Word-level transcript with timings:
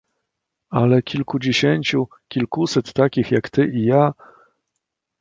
"Ale 0.69 1.01
kilkudziesięciu, 1.01 2.07
kilkuset 2.27 2.93
takich, 2.93 3.31
jak 3.31 3.49
ty 3.49 3.65
i 3.67 3.83
ja..." 3.85 4.13